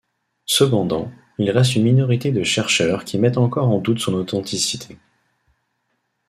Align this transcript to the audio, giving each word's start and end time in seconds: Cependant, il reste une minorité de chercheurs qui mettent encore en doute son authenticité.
Cependant, 0.47 1.11
il 1.37 1.51
reste 1.51 1.75
une 1.75 1.83
minorité 1.83 2.31
de 2.31 2.41
chercheurs 2.41 3.05
qui 3.05 3.19
mettent 3.19 3.37
encore 3.37 3.69
en 3.69 3.77
doute 3.77 3.99
son 3.99 4.15
authenticité. 4.15 4.97